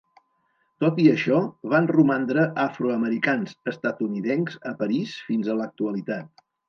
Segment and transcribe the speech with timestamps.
[0.83, 1.41] Tot i això,
[1.73, 6.47] van romandre afroamericans estatunidencs a París fins a l'actualitat.